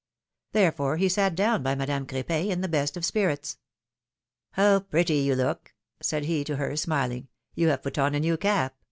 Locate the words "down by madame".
1.35-2.07